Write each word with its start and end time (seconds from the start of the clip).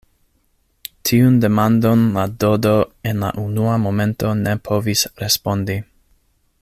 Tiun 1.09 1.35
demandon 1.43 2.01
la 2.15 2.23
Dodo 2.43 2.73
en 3.11 3.21
la 3.25 3.31
unua 3.43 3.77
momento 3.85 4.33
ne 4.41 4.57
povis 4.71 5.05
respondi. 5.25 5.79